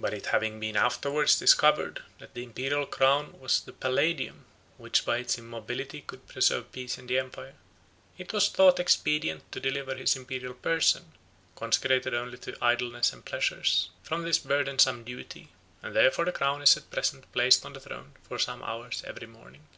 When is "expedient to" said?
8.80-9.60